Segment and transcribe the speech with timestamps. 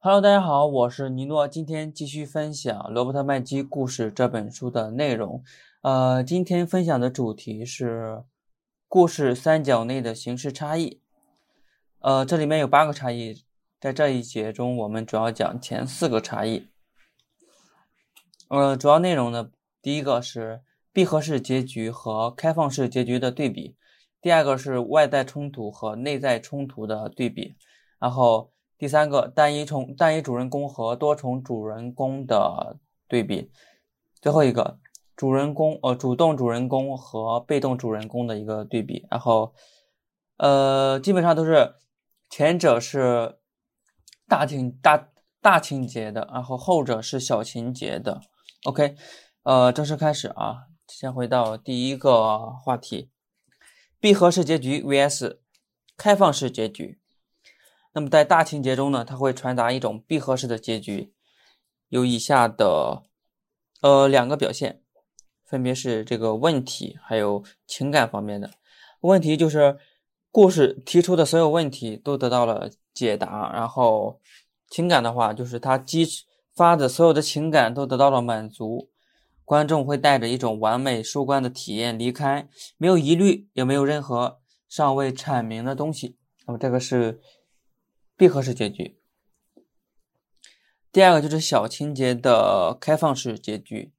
[0.00, 5.42] Hello，大家好，我是尼诺，今天继续分享《罗伯特麦基故事》这本书的内容。
[5.80, 8.22] 呃，今天分享的主题是
[8.86, 11.00] 故事三角内的形式差异。
[11.98, 13.42] 呃，这里面有八个差异，
[13.80, 16.68] 在这一节中，我们主要讲前四个差异。
[18.46, 19.50] 呃，主要内容呢，
[19.82, 20.62] 第一个是
[20.92, 23.74] 闭合式结局和开放式结局的对比，
[24.22, 27.56] 第二个是外在冲突和内在冲突的对比，
[27.98, 33.50] 然后第三个单一重单一主人公和多重主人公的对比，
[34.22, 34.78] 最后一个
[35.16, 39.52] 主人公呃主动主人公和被动主人公的一个对比，然后
[40.36, 41.74] 呃基本上都是
[42.30, 43.38] 前者是
[44.28, 45.08] 大情大
[45.40, 48.20] 大情节的，然后后者是小情节的。
[48.64, 48.96] OK，
[49.42, 50.66] 呃，正式开始啊！
[50.86, 53.10] 先回到第一个话题：
[53.98, 55.38] 闭合式结局 vs
[55.96, 56.97] 开放式结局。
[57.92, 61.12] 那么在大情节中呢，它会传达一种闭合式的结局，
[61.88, 63.02] 有以下的
[63.80, 64.82] 呃两个表现，
[65.44, 68.50] 分别是这个问题还有情感方面的。
[69.00, 69.78] 问题就是
[70.30, 74.20] 故事提出的所有问题都得到了解答，然后
[74.70, 76.06] 情感的话就是它激。
[76.54, 78.90] 发的所有的情感都得到了满足，
[79.44, 82.48] 观众会带着一种完美收官的体验离开，
[82.78, 86.18] 没有疑虑，也没有任何尚未阐明的东西。
[86.46, 87.20] 那么这个是
[88.18, 88.98] 闭合式结局。
[90.90, 93.92] 第二个就是小情节的开放式结局，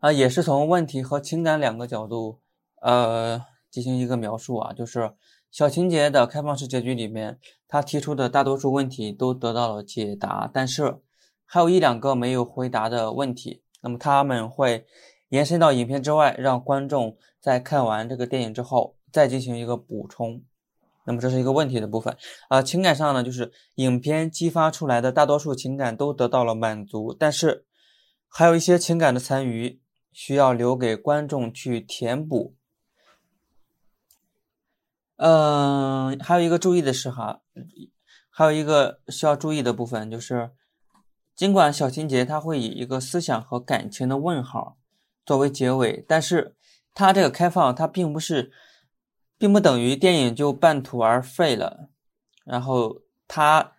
[0.00, 2.40] 啊，也是从问题和情感两个角度，
[2.80, 5.14] 呃，进行一个描述啊，就是。
[5.50, 10.98] 小情节的开放式结局里面，他提出的大多数问题都得到了解答，但是
[11.46, 13.62] 还有一两个没有回答的问题。
[13.80, 14.86] 那么他们会
[15.30, 20.42] 延伸到影片之外，让观众在看完这个电影之后再进行一个补充。
[21.08, 22.14] 那么这是一个问题的部分。
[22.50, 27.64] 啊，情感上呢，就是影片激发出来的大多数情感都得到了满足，但是
[28.28, 29.80] 还有一些情感的残余
[30.12, 32.54] 需要留给观众去填补。
[35.16, 37.40] 嗯，还有一个注意的是哈，
[38.28, 40.50] 还有一个需要注意的部分就是，
[41.34, 44.76] 尽管小情节它会以一个思想和感情的问号
[45.24, 46.54] 作为结尾，但是
[46.94, 48.52] 它这个开放它并不是，
[49.38, 51.88] 并不等于电影就半途而废了，
[52.44, 53.72] 然后它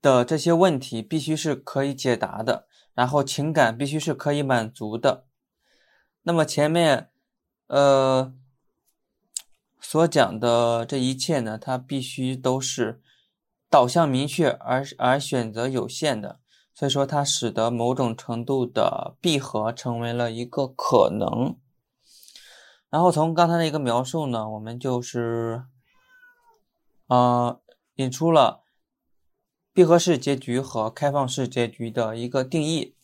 [0.00, 5.26] 的这些问题必须是可以解答的，然后情感必须是可以满足的。
[6.22, 7.10] 那么前面，
[7.66, 8.32] 呃。
[9.82, 13.00] 所讲的这一切呢，它必须都是
[13.70, 16.38] 导向明确而而选择有限的，
[16.74, 21.56] 所以说它使得某种程度的闭合成为了一个可能。
[22.90, 25.64] 然后从刚才的一个描述呢，我们就是，
[27.06, 27.60] 呃，
[27.94, 28.62] 引出了
[29.72, 32.96] 闭合式结局和开放式结局的一个定义。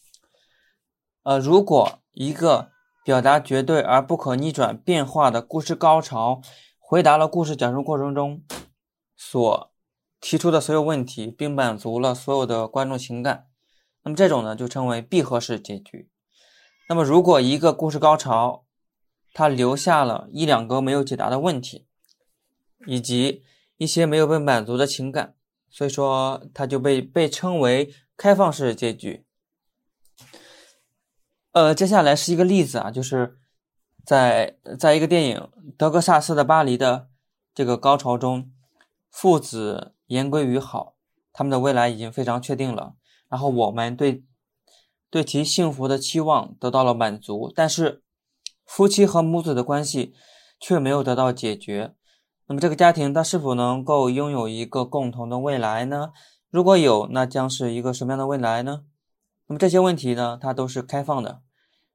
[1.22, 2.70] 呃，如果一个
[3.04, 6.42] 表达绝对而不可逆转变化的故事高潮。
[6.88, 8.44] 回答了故事讲述过程中
[9.16, 9.72] 所
[10.20, 13.48] 提出的所有问题，并满足了所有的观众情感，
[14.04, 16.08] 那么这种呢就称为闭合式结局。
[16.88, 18.65] 那么如果一个故事高潮，
[19.36, 21.86] 它留下了一两个没有解答的问题，
[22.86, 23.42] 以及
[23.76, 25.34] 一些没有被满足的情感，
[25.68, 29.26] 所以说它就被被称为开放式结局。
[31.52, 33.36] 呃，接下来是一个例子啊，就是。
[34.06, 35.36] 在在一个电影
[35.76, 37.08] 《德克萨斯的巴黎》的
[37.52, 38.52] 这个高潮中，
[39.10, 40.94] 父子言归于好，
[41.32, 42.94] 他们的未来已经非常确定了。
[43.28, 44.22] 然后我们对
[45.10, 48.04] 对其幸福的期望得到了满足，但是
[48.66, 50.12] 夫妻和母子的关系
[50.60, 51.94] 却没有得到解决。
[52.46, 56.12] 那么这个家庭它是否能够拥有一个共同的未来呢？
[56.50, 58.84] 如果有，那将是一个什么样的未来呢？
[59.46, 61.40] 那么这些问题呢，它都是开放的，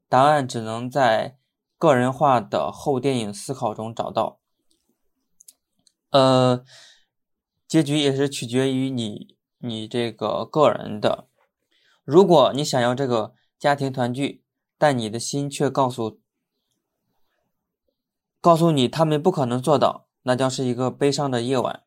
[0.09, 1.37] 答案只能在。
[1.81, 4.39] 个人化的后电影思考中找到，
[6.11, 6.63] 呃，
[7.67, 11.27] 结局也是取决于你你这个个人的。
[12.03, 14.43] 如果你想要这个家庭团聚，
[14.77, 16.19] 但你的心却告诉
[18.41, 21.83] 告诉你他们不可能做到，那将是一个悲伤的夜晚。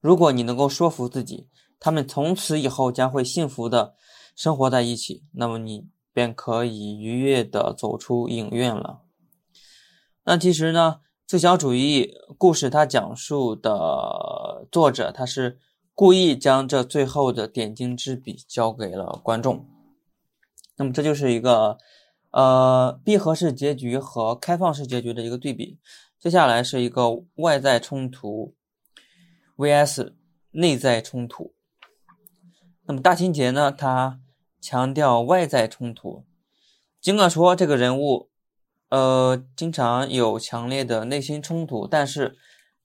[0.00, 1.48] 如果你能够说服自己，
[1.80, 3.94] 他们从此以后将会幸福的
[4.36, 9.02] 生活在一起，那么你便可以愉悦的走出影院了。
[10.24, 15.58] 那其实呢，自小主义故事它讲述的作者，他是
[15.92, 19.66] 故意将这最后的点睛之笔交给了观众。
[20.76, 21.78] 那么这就是一个
[22.36, 25.78] 呃闭合式结局和开放式结局的一个对比。
[26.20, 28.54] 接下来是一个外在冲突
[29.56, 30.12] vs
[30.50, 31.54] 内在冲突。
[32.84, 34.20] 那么大情节呢，它
[34.60, 36.26] 强调外在冲突，
[37.00, 38.28] 尽管说这个人物，
[38.90, 42.36] 呃，经常有强烈的内心冲突，但是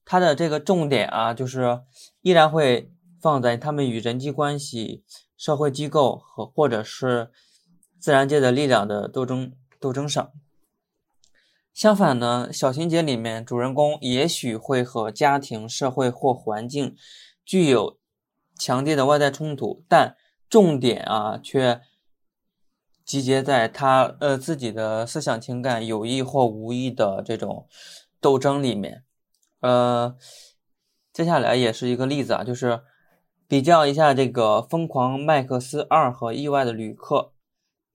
[0.06, 1.82] 它的这个重点啊，就是
[2.22, 2.90] 依然会
[3.20, 5.04] 放在他们与人际关系、
[5.36, 7.30] 社会机构和或者是
[8.02, 10.32] 自然界的力量的斗争斗争上。
[11.72, 16.96] 相反呢，小情节里面主人公也许会和家庭、社会或环境
[17.44, 18.00] 具有
[18.58, 20.16] 强烈的外在冲突，但
[20.50, 21.80] 重点啊却
[23.04, 27.68] 集结在他呃自己的思想情感有意或无意的这种
[28.20, 29.04] 斗争里面。
[29.60, 30.16] 呃，
[31.12, 32.82] 接下来也是一个例子啊，就是
[33.46, 37.16] 比较一下这个《疯狂麦克斯二》和《意外的旅客》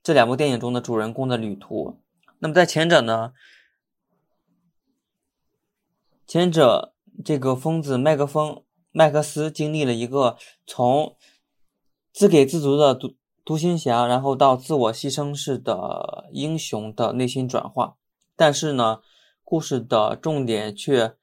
[0.08, 2.00] 这两部电影中的主人公的旅途。
[2.40, 3.34] 那么在前者呢？
[6.26, 6.94] 前者，
[7.26, 8.64] 这个疯子麦克风
[8.94, 11.18] 麦克斯经历了一个从
[12.14, 17.98] 自给自足的独独行侠，然后到自我牺牲式的英雄的内心转化。
[18.38, 19.02] 但是呢，
[19.44, 21.18] 故事的重点却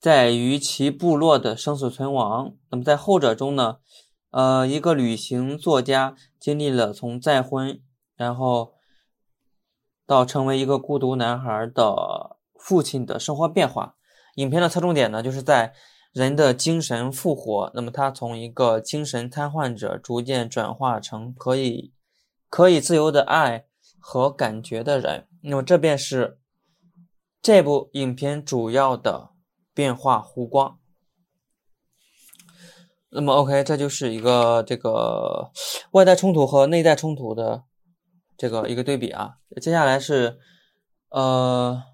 [0.00, 2.54] 在于其部落的生死存亡。
[2.70, 3.76] 那么在后者中呢，
[4.30, 7.78] 呃，一个旅行作家经历了从再婚，
[8.22, 8.74] 然后
[10.06, 13.96] 到成为一个孤独男孩的父亲的生活变化。
[14.36, 15.74] 影片的侧重点呢，就是在
[16.12, 17.70] 人的精神复活。
[17.74, 21.92] 那么，他从一个精神瘫痪者，逐渐转化成可以
[22.48, 23.66] 可以自由的爱
[23.98, 25.26] 和感觉的人。
[25.42, 26.38] 那么，这便是
[27.42, 29.30] 这部影片主要的
[29.74, 30.78] 变化弧光。
[33.14, 35.50] 那么，OK，这就是一个这个
[35.90, 37.64] 外在冲突和内在冲突的
[38.42, 39.36] 这个一个对比啊。
[39.60, 40.40] 接下来是
[41.10, 41.84] 呃。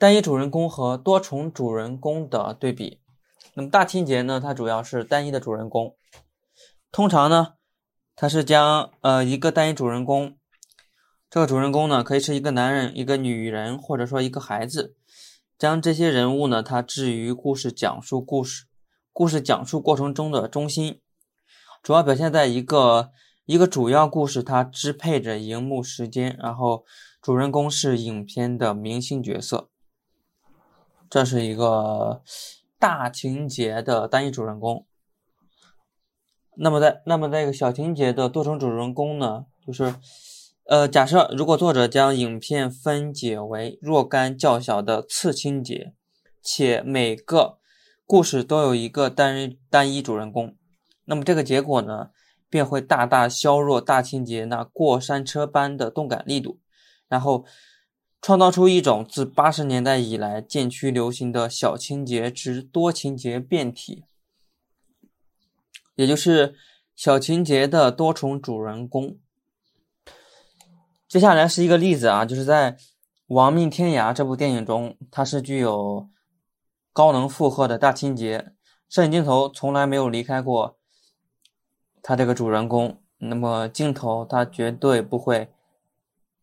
[0.00, 3.00] 单一主人公和多重主人公的对比。
[3.54, 4.38] 那么大情节呢？
[4.40, 5.96] 它主要是单一的主人公。
[6.92, 7.54] 通常呢，
[8.14, 10.38] 它是将呃一个单一主人公，
[11.28, 14.94] 这个主人公呢可以是一个男人、一个女人，或者说一个孩子，
[15.58, 18.66] 将这些人物呢，它置于故事讲述故事、
[19.12, 21.00] 故事讲述过程中的中心，
[21.82, 23.10] 主要表现在一个
[23.48, 26.84] 一个主要故事，它支配着荧幕时间，然后
[27.22, 29.70] 主人公是影片的明星角色。
[31.08, 32.20] 这是一个
[32.78, 34.84] 大情节的单一主人公。
[36.58, 39.46] 那么在那么在一个小情节的多重主人公呢？
[39.66, 39.94] 就是，
[40.64, 45.94] 呃，假设如果作者将影片分解为若干较小的次情节，
[46.42, 47.56] 且每个
[48.04, 50.54] 故事都有一个单单一主人公，
[51.06, 52.10] 那么这个结果呢，
[52.50, 56.58] 便会大大削弱大情节那过山车般的动感力度，
[57.08, 57.44] 然后。
[58.20, 64.02] 创造出一种自八十年代以来渐趋流行的小情节之多情节变体，
[65.94, 66.56] 也就是
[66.96, 69.16] 小情节的多重主人公。
[71.06, 72.72] 接下来是一个例子啊，就是在
[73.28, 76.08] 《亡命天涯》这部电影中，它是具有
[76.92, 78.50] 高能负荷的大情节，
[78.88, 80.77] 摄影镜头从来没有离开过
[82.02, 85.48] 它这个主人公，那么镜头它绝对不会。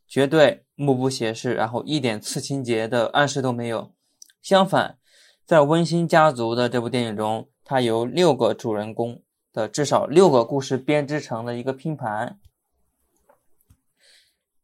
[0.08, 3.92] 绝对目不斜视，然后一点次情节的暗示都没有。
[4.40, 5.00] 相反，
[5.48, 12.40] 在《温馨家族》的这部电影中，它由六个主人公的至少六个故事编织成了一个拼盘。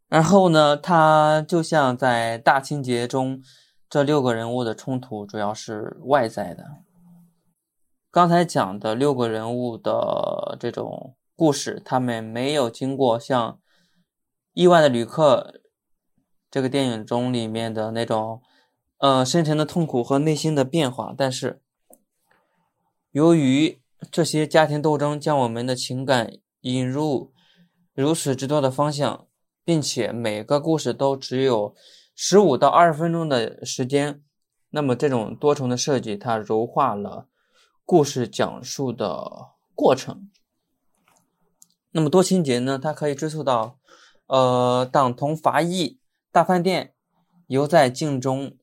[0.08, 3.42] 然后呢，它就像在大情节中，
[3.90, 6.66] 这六个人物的冲突主要是外在的。
[8.12, 13.58] 刚才讲的六个人物的这种故事，他们没有经过像。
[14.54, 15.62] 意外的旅客，
[16.50, 18.42] 这个电影中里面的那种，
[18.98, 21.16] 呃，深沉的痛苦和内心的变化。
[21.18, 21.62] 但是，
[23.12, 27.32] 由于这些家庭斗争将我们的情感引入
[27.94, 29.26] 如此之多的方向，
[29.64, 31.74] 并且每个故事都只有
[32.14, 34.22] 十五到二十分钟的时间，
[34.72, 37.30] 那么这种多重的设计，它柔化了
[37.92, 40.32] 故事讲述的过程。
[41.92, 42.80] 那么多情节呢？
[42.82, 43.80] 它可以追溯到。
[44.28, 46.00] 呃，党同伐异，
[46.32, 46.94] 大饭店，
[47.48, 48.56] 犹在镜中，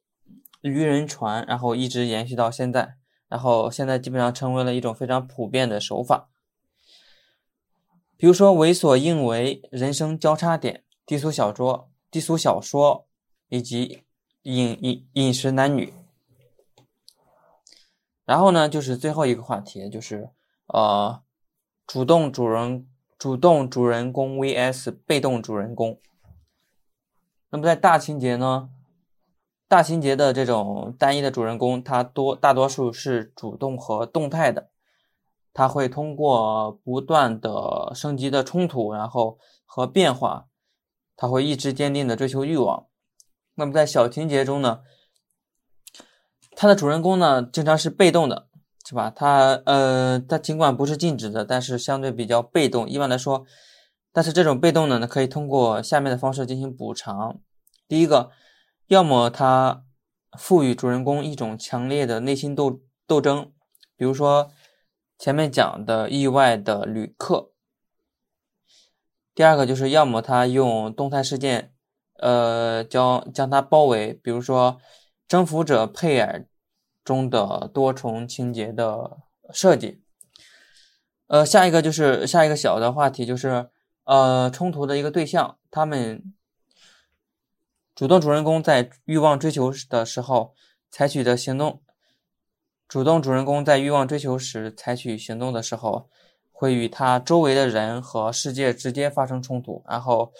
[0.62, 2.94] 渔人船，然后一直延续到现在，
[3.28, 6.30] 然后现在基本上成为了一种非常普遍的手法。
[8.16, 13.06] 比如说，为所应为，人生交叉点，低俗小说，低俗小说，
[13.50, 14.04] 以及
[14.44, 15.92] 饮饮饮食男女。
[18.28, 20.28] 然后呢，就是最后一个话题，就是
[20.66, 21.22] 呃，
[21.86, 22.86] 主动主人。
[23.18, 25.98] 主动主人公 vs 被动主人公。
[27.50, 28.70] 那么在大情节呢？
[29.66, 34.70] 大情节的这种单一的主人公，他多大多数是主动和动态的，
[35.52, 40.46] 他会通过不断的升级的冲突，然后和变化，
[41.16, 42.86] 他会意志坚定的追求欲望。
[43.56, 44.82] 那么在小情节中呢，
[46.60, 48.48] 它的主人公呢经常是被动的，
[48.84, 49.12] 是吧？
[49.14, 52.88] 他呃，他尽管不是静止的，但是相对比较被动。
[52.88, 53.46] 一般来说，
[54.12, 57.38] 但是这种被动呢，可以通过下面的方式进行补偿。
[57.86, 58.32] 第一个，
[58.88, 59.84] 要么他
[60.36, 63.52] 赋予主人公一种强烈的内心斗斗争，
[63.96, 64.50] 比如说
[65.16, 67.52] 前面讲的意外的旅客。
[69.32, 71.72] 第二个就是要么他用动态事件，
[72.18, 74.80] 呃，将将他包围，比如说
[75.28, 76.46] 征服者佩尔
[77.04, 79.18] 中的多重情节的
[79.52, 80.02] 设计。
[81.28, 83.68] 呃，下一个就是下一个小的话题就是
[84.04, 86.34] 呃冲突的一个对象，他们。
[87.94, 90.54] 主动主人公在欲望追求的时候
[90.88, 91.82] 采取的行动，
[92.86, 96.08] 主动主人公在欲望追求时采取行动的时候，
[96.52, 99.82] 会与他周围的人和世界直接发生冲突。
[99.88, 100.32] 然后，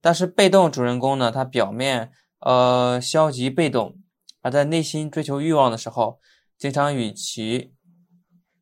[0.00, 3.98] 但是被动主人公呢，他表面呃消极被动，
[4.42, 6.20] 而在内心追求欲望的时候，
[6.58, 7.72] 经常与其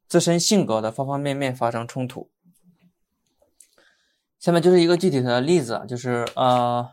[0.06, 2.30] 自身性格的方方面面发生冲突。
[4.38, 6.90] 下面就是一个具体的例子，就是呃。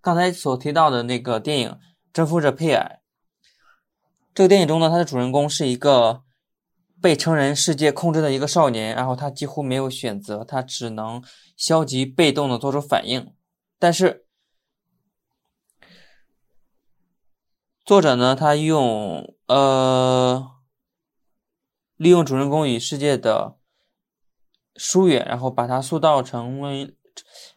[0.00, 1.70] 刚才所提到的那个电影
[2.12, 3.00] 《征服者佩尔》，
[4.34, 6.24] 这个电影中呢，它的主人公是一个
[7.00, 11.24] 被成人世界控制的一个少年，然后他几乎没有选择，他只能
[11.56, 13.32] 消极被动的做出反应。
[13.78, 14.23] 但是
[17.84, 20.52] 作者呢，他用呃
[21.96, 23.58] 利用主人公与世界的
[24.74, 26.96] 疏远，然后把他塑造成为，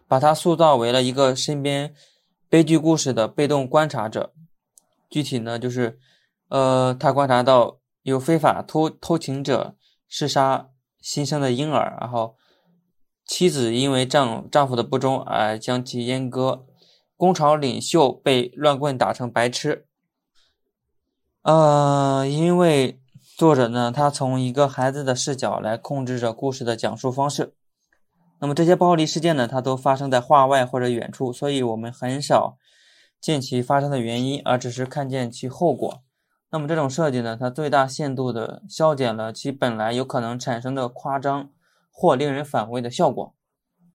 [0.05, 1.95] 把他塑造为了一个身边。
[2.49, 4.33] 悲剧故事的被动观察者，
[5.09, 5.99] 具体呢就是，
[6.47, 9.75] 呃，他观察到有非法偷偷情者
[10.07, 10.69] 弑杀
[11.01, 12.35] 新生的婴儿，然后
[13.25, 16.65] 妻子因为丈丈夫的不忠而将其阉割，
[17.17, 19.86] 工厂领袖被乱棍打成白痴。
[21.47, 22.99] 呃，因为
[23.37, 27.53] 作者呢，他从一个孩子的视角来控制着故事的讲述方式。
[28.41, 32.57] 那么这些暴力事件呢，它都发生在画外或者远处，所以我们很少
[33.21, 36.01] 见其发生的原因，而只是看见其后果。
[36.51, 41.49] 那么这种设计呢，它最大限度地消减了其本来有可能产生的夸张
[41.89, 43.33] 或令人反胃的效果。